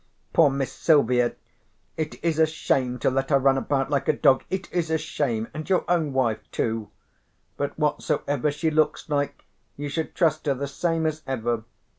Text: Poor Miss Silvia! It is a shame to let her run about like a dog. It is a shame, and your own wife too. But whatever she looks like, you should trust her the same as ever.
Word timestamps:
Poor 0.33 0.49
Miss 0.49 0.73
Silvia! 0.73 1.35
It 1.95 2.15
is 2.23 2.39
a 2.39 2.47
shame 2.47 2.97
to 2.97 3.11
let 3.11 3.29
her 3.29 3.37
run 3.37 3.55
about 3.55 3.91
like 3.91 4.07
a 4.07 4.13
dog. 4.17 4.43
It 4.49 4.67
is 4.73 4.89
a 4.89 4.97
shame, 4.97 5.47
and 5.53 5.69
your 5.69 5.85
own 5.87 6.11
wife 6.11 6.39
too. 6.51 6.89
But 7.55 7.77
whatever 7.77 8.49
she 8.49 8.71
looks 8.71 9.07
like, 9.09 9.45
you 9.77 9.89
should 9.89 10.15
trust 10.15 10.47
her 10.47 10.55
the 10.55 10.67
same 10.67 11.05
as 11.05 11.21
ever. 11.27 11.65